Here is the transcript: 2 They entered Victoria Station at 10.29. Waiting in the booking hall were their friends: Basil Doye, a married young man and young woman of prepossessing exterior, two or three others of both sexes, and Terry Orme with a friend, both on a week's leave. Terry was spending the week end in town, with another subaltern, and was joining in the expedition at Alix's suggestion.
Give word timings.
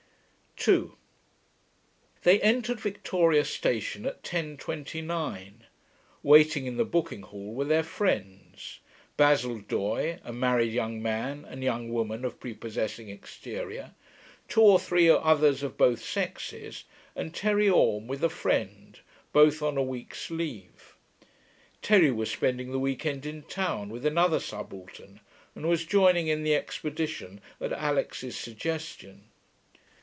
2 0.57 0.95
They 2.21 2.39
entered 2.41 2.79
Victoria 2.79 3.43
Station 3.45 4.05
at 4.05 4.21
10.29. 4.21 5.53
Waiting 6.21 6.65
in 6.67 6.77
the 6.77 6.85
booking 6.85 7.23
hall 7.23 7.55
were 7.55 7.65
their 7.65 7.81
friends: 7.81 8.79
Basil 9.17 9.59
Doye, 9.61 10.19
a 10.23 10.31
married 10.31 10.71
young 10.71 11.01
man 11.01 11.45
and 11.45 11.63
young 11.63 11.89
woman 11.89 12.23
of 12.23 12.39
prepossessing 12.39 13.09
exterior, 13.09 13.95
two 14.47 14.61
or 14.61 14.77
three 14.77 15.09
others 15.09 15.63
of 15.63 15.79
both 15.79 16.03
sexes, 16.03 16.83
and 17.15 17.33
Terry 17.33 17.67
Orme 17.67 18.05
with 18.05 18.23
a 18.23 18.29
friend, 18.29 18.99
both 19.33 19.63
on 19.63 19.77
a 19.77 19.81
week's 19.83 20.29
leave. 20.29 20.95
Terry 21.81 22.11
was 22.11 22.29
spending 22.29 22.71
the 22.71 22.77
week 22.77 23.03
end 23.03 23.25
in 23.25 23.41
town, 23.41 23.89
with 23.89 24.05
another 24.05 24.39
subaltern, 24.39 25.21
and 25.55 25.67
was 25.67 25.85
joining 25.85 26.27
in 26.27 26.43
the 26.43 26.53
expedition 26.53 27.41
at 27.59 27.73
Alix's 27.73 28.37
suggestion. 28.37 29.23